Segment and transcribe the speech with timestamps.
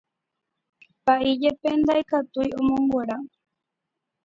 [1.05, 3.17] Pa'i jepe ndaikatúi omonguera.